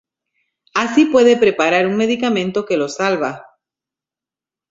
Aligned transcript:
Así 0.73 1.05
puede 1.05 1.37
preparar 1.37 1.85
un 1.85 1.95
medicamento 1.95 2.65
que 2.65 2.75
lo 2.75 2.89
salva. 2.89 3.59